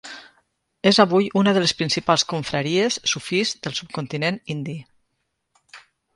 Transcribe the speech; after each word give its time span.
És 0.91 0.97
avui 1.03 1.27
una 1.41 1.53
de 1.57 1.61
les 1.63 1.73
principals 1.81 2.23
confraries 2.33 2.99
sufís 3.13 3.53
del 3.67 3.77
subcontinent 3.83 4.43
indi. 4.57 4.77